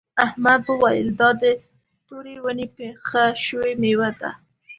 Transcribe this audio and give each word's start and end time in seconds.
احمد 0.25 0.61
وویل 0.67 1.07
دا 1.19 1.29
د 1.41 1.43
تورې 2.07 2.35
ونې 2.43 2.67
پخه 2.75 3.23
شوې 3.45 3.71
میوه 3.81 4.09
ده. 4.19 4.31